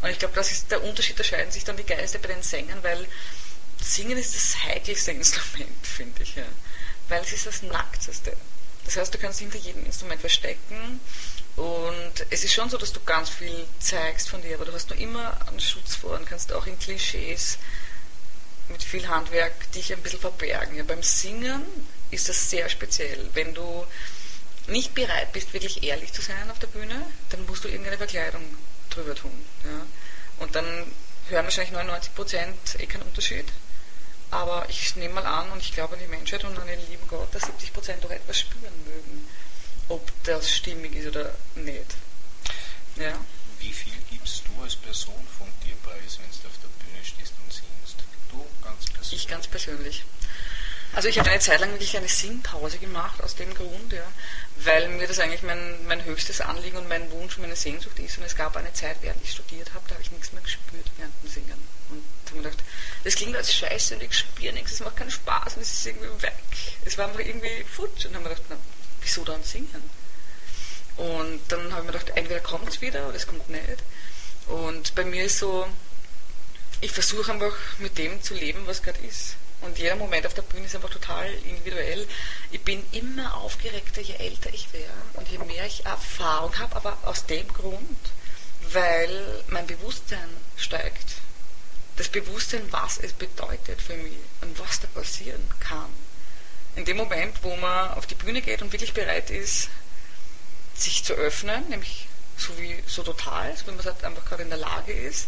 Und 0.00 0.10
ich 0.10 0.20
glaube, 0.20 0.34
das 0.36 0.52
ist 0.52 0.70
der 0.70 0.84
Unterschied, 0.84 1.18
da 1.18 1.24
scheiden 1.24 1.50
sich 1.50 1.64
dann 1.64 1.76
die 1.76 1.84
Geister 1.84 2.20
bei 2.20 2.28
den 2.28 2.42
Sängern, 2.44 2.80
weil 2.84 3.06
Singen 3.82 4.16
ist 4.16 4.36
das 4.36 4.64
heikelste 4.64 5.10
Instrument, 5.10 5.84
finde 5.84 6.22
ich. 6.22 6.36
Ja. 6.36 6.44
Weil 7.08 7.22
es 7.22 7.32
ist 7.32 7.46
das 7.46 7.62
Nackteste. 7.62 8.36
Das 8.88 8.96
heißt, 8.96 9.12
du 9.12 9.18
kannst 9.18 9.40
hinter 9.40 9.58
jedem 9.58 9.84
Instrument 9.84 10.18
verstecken 10.18 10.98
und 11.56 12.26
es 12.30 12.42
ist 12.42 12.54
schon 12.54 12.70
so, 12.70 12.78
dass 12.78 12.90
du 12.94 13.00
ganz 13.00 13.28
viel 13.28 13.66
zeigst 13.80 14.30
von 14.30 14.40
dir, 14.40 14.54
aber 14.54 14.64
du 14.64 14.72
hast 14.72 14.88
nur 14.88 14.98
immer 14.98 15.36
einen 15.46 15.60
Schutz 15.60 15.94
vor 15.94 16.16
und 16.16 16.24
kannst 16.24 16.54
auch 16.54 16.66
in 16.66 16.78
Klischees 16.78 17.58
mit 18.70 18.82
viel 18.82 19.06
Handwerk 19.06 19.70
dich 19.72 19.92
ein 19.92 20.00
bisschen 20.00 20.20
verbergen. 20.20 20.74
Ja, 20.74 20.84
beim 20.84 21.02
Singen 21.02 21.66
ist 22.10 22.30
das 22.30 22.48
sehr 22.48 22.70
speziell. 22.70 23.28
Wenn 23.34 23.52
du 23.52 23.84
nicht 24.68 24.94
bereit 24.94 25.34
bist, 25.34 25.52
wirklich 25.52 25.82
ehrlich 25.82 26.14
zu 26.14 26.22
sein 26.22 26.50
auf 26.50 26.58
der 26.58 26.68
Bühne, 26.68 27.02
dann 27.28 27.44
musst 27.44 27.64
du 27.64 27.68
irgendeine 27.68 27.98
Verkleidung 27.98 28.42
drüber 28.88 29.14
tun. 29.14 29.44
Ja. 29.64 29.86
Und 30.42 30.54
dann 30.54 30.64
hören 31.28 31.44
wahrscheinlich 31.44 31.72
99 31.72 32.14
Prozent 32.14 32.56
eh 32.78 32.86
keinen 32.86 33.02
Unterschied. 33.02 33.44
Aber 34.30 34.66
ich 34.68 34.94
nehme 34.96 35.14
mal 35.14 35.26
an 35.26 35.50
und 35.52 35.60
ich 35.60 35.72
glaube 35.72 35.94
an 35.94 36.00
die 36.00 36.08
Menschheit 36.08 36.44
und 36.44 36.58
an 36.58 36.66
den 36.66 36.80
lieben 36.90 37.06
Gott, 37.08 37.34
dass 37.34 37.44
70 37.46 37.72
Prozent 37.72 38.04
doch 38.04 38.10
etwas 38.10 38.40
spüren 38.40 38.84
mögen, 38.84 39.26
ob 39.88 40.10
das 40.24 40.50
stimmig 40.54 40.94
ist 40.94 41.08
oder 41.08 41.34
nicht. 41.54 41.96
Ja. 42.96 43.18
Wie 43.58 43.72
viel 43.72 43.94
gibst 44.10 44.42
du 44.46 44.62
als 44.62 44.76
Person 44.76 45.26
von 45.36 45.48
dir 45.64 45.74
preis, 45.82 46.18
wenn 46.20 46.30
du 46.30 46.48
auf 46.48 46.58
der 46.62 46.84
Bühne 46.84 47.04
stehst 47.04 47.32
und 47.42 47.52
singst? 47.52 47.96
Du 48.30 48.44
ganz 48.62 48.84
persönlich? 48.86 49.12
Ich 49.12 49.28
ganz 49.28 49.46
persönlich. 49.46 50.04
Also 50.94 51.08
ich 51.08 51.18
habe 51.18 51.30
eine 51.30 51.40
Zeit 51.40 51.60
lang 51.60 51.70
wirklich 51.72 51.96
eine 51.96 52.08
Singpause 52.08 52.78
gemacht 52.78 53.22
aus 53.22 53.36
dem 53.36 53.52
Grund, 53.54 53.92
ja, 53.92 54.02
weil 54.56 54.88
mir 54.88 55.06
das 55.06 55.18
eigentlich 55.18 55.42
mein, 55.42 55.86
mein 55.86 56.04
höchstes 56.04 56.40
Anliegen 56.40 56.76
und 56.76 56.88
mein 56.88 57.10
Wunsch 57.12 57.36
und 57.36 57.42
meine 57.42 57.56
Sehnsucht 57.56 57.98
ist. 57.98 58.18
Und 58.18 58.24
es 58.24 58.34
gab 58.34 58.56
eine 58.56 58.72
Zeit, 58.72 58.96
während 59.02 59.22
ich 59.22 59.32
studiert 59.32 59.74
habe, 59.74 59.84
da 59.86 59.94
habe 59.94 60.02
ich 60.02 60.10
nichts 60.10 60.32
mehr 60.32 60.42
gespürt 60.42 60.90
während 60.96 61.14
dem 61.22 61.30
Singen. 61.30 61.68
Und 61.90 62.02
habe 62.26 62.36
mir 62.36 62.42
gedacht, 62.50 62.64
das 63.04 63.14
klingt 63.14 63.36
als 63.36 63.54
Scheiße 63.54 63.94
und 63.94 64.02
ich 64.02 64.18
spüre 64.18 64.52
nichts, 64.52 64.72
es 64.72 64.80
macht 64.80 64.96
keinen 64.96 65.10
Spaß 65.10 65.56
und 65.56 65.62
es 65.62 65.72
ist 65.72 65.86
irgendwie 65.86 66.22
weg. 66.22 66.34
Es 66.84 66.98
war 66.98 67.06
einfach 67.06 67.20
irgendwie 67.20 67.64
futsch. 67.64 68.06
Und 68.06 68.14
dann 68.14 68.24
habe 68.24 68.34
ich 68.34 68.42
gedacht, 68.42 68.50
na, 68.50 68.56
wieso 69.02 69.24
dann 69.24 69.42
singen? 69.42 69.90
Und 70.96 71.40
dann 71.48 71.72
habe 71.72 71.82
ich 71.82 71.86
mir 71.86 71.98
gedacht, 71.98 72.16
entweder 72.16 72.40
kommt 72.40 72.68
es 72.68 72.80
wieder 72.80 73.06
oder 73.08 73.16
es 73.16 73.26
kommt 73.26 73.48
nicht. 73.48 73.82
Und 74.48 74.94
bei 74.94 75.04
mir 75.04 75.24
ist 75.24 75.38
so, 75.38 75.68
ich 76.80 76.92
versuche 76.92 77.32
einfach 77.32 77.54
mit 77.78 77.98
dem 77.98 78.22
zu 78.22 78.34
leben, 78.34 78.66
was 78.66 78.82
gerade 78.82 78.98
ist. 79.00 79.36
Und 79.60 79.78
jeder 79.78 79.96
Moment 79.96 80.26
auf 80.26 80.34
der 80.34 80.42
Bühne 80.42 80.66
ist 80.66 80.74
einfach 80.74 80.90
total 80.90 81.32
individuell. 81.44 82.06
Ich 82.52 82.62
bin 82.62 82.84
immer 82.92 83.34
aufgeregter, 83.34 84.00
je 84.00 84.14
älter 84.14 84.52
ich 84.52 84.72
werde 84.72 84.92
und 85.14 85.28
je 85.28 85.38
mehr 85.38 85.66
ich 85.66 85.84
Erfahrung 85.84 86.56
habe, 86.58 86.76
aber 86.76 86.96
aus 87.04 87.26
dem 87.26 87.48
Grund, 87.48 87.98
weil 88.72 89.44
mein 89.48 89.66
Bewusstsein 89.66 90.28
steigt. 90.56 91.16
Das 91.96 92.08
Bewusstsein, 92.08 92.62
was 92.70 92.98
es 92.98 93.12
bedeutet 93.12 93.82
für 93.82 93.96
mich 93.96 94.16
und 94.42 94.58
was 94.60 94.80
da 94.80 94.86
passieren 94.88 95.44
kann. 95.58 95.92
In 96.76 96.84
dem 96.84 96.96
Moment, 96.96 97.42
wo 97.42 97.56
man 97.56 97.92
auf 97.94 98.06
die 98.06 98.14
Bühne 98.14 98.40
geht 98.40 98.62
und 98.62 98.70
wirklich 98.72 98.94
bereit 98.94 99.30
ist, 99.30 99.68
sich 100.74 101.02
zu 101.02 101.14
öffnen, 101.14 101.68
nämlich 101.68 102.06
so 102.36 102.56
wie 102.58 102.80
so 102.86 103.02
total, 103.02 103.56
so 103.56 103.66
wie 103.66 103.70
man 103.70 103.80
es 103.80 103.86
halt 103.86 104.04
einfach 104.04 104.24
gerade 104.24 104.44
in 104.44 104.50
der 104.50 104.58
Lage 104.58 104.92
ist, 104.92 105.26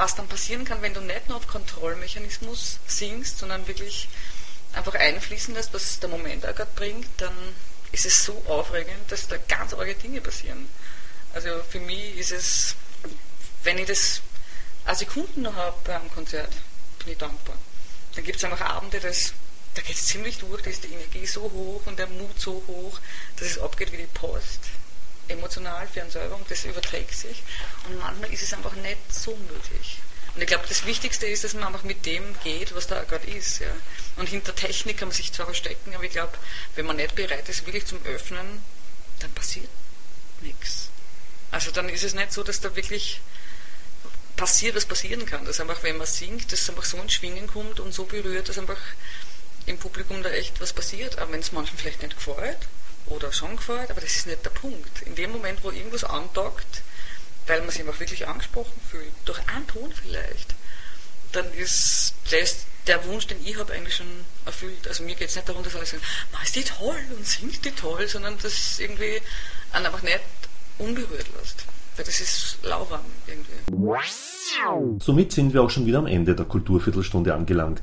was 0.00 0.14
dann 0.14 0.28
passieren 0.28 0.64
kann, 0.64 0.80
wenn 0.80 0.94
du 0.94 1.02
nicht 1.02 1.28
nur 1.28 1.36
auf 1.36 1.46
Kontrollmechanismus 1.46 2.78
singst, 2.86 3.36
sondern 3.36 3.68
wirklich 3.68 4.08
einfach 4.72 4.94
einfließen 4.94 5.52
lässt, 5.52 5.74
was 5.74 6.00
der 6.00 6.08
Moment 6.08 6.46
auch 6.46 6.54
gerade 6.54 6.70
bringt, 6.74 7.06
dann 7.18 7.34
ist 7.92 8.06
es 8.06 8.24
so 8.24 8.42
aufregend, 8.48 9.12
dass 9.12 9.28
da 9.28 9.36
ganz 9.36 9.74
arge 9.74 9.94
Dinge 9.94 10.22
passieren. 10.22 10.70
Also 11.34 11.50
für 11.68 11.80
mich 11.80 12.16
ist 12.16 12.32
es, 12.32 12.76
wenn 13.62 13.76
ich 13.76 13.88
das 13.88 14.22
eine 14.86 14.96
Sekunden 14.96 15.42
noch 15.42 15.54
habe 15.54 15.76
beim 15.84 16.10
Konzert, 16.14 16.54
bin 17.00 17.12
ich 17.12 17.18
dankbar. 17.18 17.56
Dann 18.14 18.24
gibt 18.24 18.38
es 18.38 18.44
einfach 18.44 18.62
Abende, 18.62 19.00
das, 19.00 19.34
da 19.74 19.82
geht 19.82 19.96
es 19.96 20.06
ziemlich 20.06 20.38
durch, 20.38 20.62
da 20.62 20.70
ist 20.70 20.82
die 20.82 20.94
Energie 20.94 21.26
so 21.26 21.42
hoch 21.42 21.82
und 21.84 21.98
der 21.98 22.06
Mut 22.06 22.40
so 22.40 22.62
hoch, 22.66 22.98
dass 23.36 23.48
es 23.48 23.58
abgeht 23.58 23.92
wie 23.92 23.98
die 23.98 24.06
Post 24.14 24.60
emotional 25.30 25.86
für 25.86 26.02
einen 26.02 26.10
selber 26.10 26.36
und 26.36 26.50
das 26.50 26.64
überträgt 26.64 27.14
sich. 27.14 27.42
Und 27.88 27.98
manchmal 27.98 28.32
ist 28.32 28.42
es 28.42 28.52
einfach 28.52 28.74
nicht 28.74 29.12
so 29.12 29.36
möglich. 29.36 29.98
Und 30.34 30.40
ich 30.40 30.46
glaube, 30.46 30.64
das 30.68 30.86
Wichtigste 30.86 31.26
ist, 31.26 31.42
dass 31.42 31.54
man 31.54 31.64
einfach 31.64 31.82
mit 31.82 32.06
dem 32.06 32.22
geht, 32.44 32.74
was 32.74 32.86
da 32.86 33.02
gerade 33.02 33.26
ist. 33.26 33.58
Ja. 33.58 33.72
Und 34.16 34.28
hinter 34.28 34.54
Technik 34.54 34.98
kann 34.98 35.08
man 35.08 35.16
sich 35.16 35.32
zwar 35.32 35.46
verstecken, 35.46 35.94
aber 35.94 36.04
ich 36.04 36.12
glaube, 36.12 36.32
wenn 36.76 36.86
man 36.86 36.96
nicht 36.96 37.14
bereit 37.14 37.48
ist, 37.48 37.66
wirklich 37.66 37.86
zum 37.86 38.04
Öffnen, 38.04 38.62
dann 39.18 39.32
passiert 39.32 39.68
nichts. 40.40 40.88
Also 41.50 41.70
dann 41.72 41.88
ist 41.88 42.04
es 42.04 42.14
nicht 42.14 42.32
so, 42.32 42.42
dass 42.42 42.60
da 42.60 42.76
wirklich 42.76 43.20
passiert, 44.36 44.76
was 44.76 44.86
passieren 44.86 45.26
kann. 45.26 45.44
Dass 45.44 45.60
einfach, 45.60 45.82
wenn 45.82 45.96
man 45.96 46.06
singt, 46.06 46.52
dass 46.52 46.68
einfach 46.70 46.84
so 46.84 47.00
ein 47.00 47.10
Schwingen 47.10 47.46
kommt 47.46 47.80
und 47.80 47.92
so 47.92 48.04
berührt, 48.04 48.48
dass 48.48 48.58
einfach 48.58 48.78
im 49.66 49.78
Publikum 49.78 50.22
da 50.22 50.30
echt 50.30 50.60
was 50.60 50.72
passiert. 50.72 51.18
Aber 51.18 51.32
wenn 51.32 51.40
es 51.40 51.52
manchen 51.52 51.76
vielleicht 51.76 52.02
nicht 52.02 52.16
gefällt, 52.16 52.58
oder 53.06 53.32
schon 53.32 53.56
gefällt, 53.56 53.90
aber 53.90 54.00
das 54.00 54.16
ist 54.16 54.26
nicht 54.26 54.44
der 54.44 54.50
Punkt. 54.50 55.02
In 55.02 55.14
dem 55.14 55.32
Moment, 55.32 55.62
wo 55.64 55.70
irgendwas 55.70 56.04
andockt, 56.04 56.82
weil 57.46 57.60
man 57.60 57.70
sich 57.70 57.80
einfach 57.80 57.98
wirklich 57.98 58.26
angesprochen 58.28 58.80
fühlt, 58.88 59.12
durch 59.24 59.40
einen 59.48 59.66
Ton 59.66 59.92
vielleicht, 59.92 60.54
dann 61.32 61.52
ist 61.54 62.14
der 62.86 63.04
Wunsch, 63.06 63.26
den 63.26 63.44
ich 63.44 63.58
habe, 63.58 63.72
eigentlich 63.72 63.96
schon 63.96 64.06
erfüllt. 64.46 64.88
Also 64.88 65.04
mir 65.04 65.14
geht 65.14 65.28
es 65.28 65.36
nicht 65.36 65.48
darum, 65.48 65.62
dass 65.62 65.74
alle 65.74 65.86
sagen, 65.86 66.02
ist 66.42 66.56
die 66.56 66.64
toll 66.64 66.98
und 67.16 67.26
singt 67.26 67.64
die 67.64 67.70
toll, 67.70 68.06
sondern 68.08 68.36
dass 68.42 68.78
irgendwie 68.78 69.20
einen 69.72 69.86
einfach 69.86 70.02
nicht 70.02 70.20
unberührt 70.78 71.26
lässt. 71.38 71.64
Weil 71.96 72.04
das 72.04 72.20
ist 72.20 72.58
lauwarm 72.62 73.04
irgendwie. 73.26 73.52
Somit 75.00 75.32
sind 75.32 75.52
wir 75.52 75.62
auch 75.62 75.70
schon 75.70 75.86
wieder 75.86 75.98
am 75.98 76.06
Ende 76.06 76.34
der 76.34 76.46
Kulturviertelstunde 76.46 77.34
angelangt. 77.34 77.82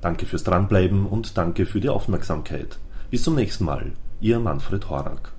Danke 0.00 0.26
fürs 0.26 0.44
Dranbleiben 0.44 1.06
und 1.06 1.36
danke 1.36 1.66
für 1.66 1.80
die 1.80 1.88
Aufmerksamkeit. 1.88 2.78
Bis 3.10 3.24
zum 3.24 3.34
nächsten 3.34 3.64
Mal. 3.64 3.92
Ihr 4.18 4.38
Manfred 4.38 4.88
Horak. 4.88 5.35